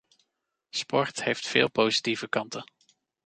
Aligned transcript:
Sport 0.71 1.23
heeft 1.23 1.47
veel 1.47 1.69
positieve 1.71 2.29
kanten. 2.29 2.63